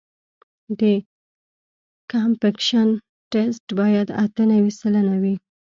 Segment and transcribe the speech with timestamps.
[0.79, 0.81] د
[2.11, 2.87] کمپکشن
[3.31, 5.35] ټسټ باید اته نوي سلنه وي